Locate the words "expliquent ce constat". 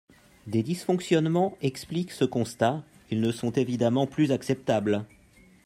1.61-2.83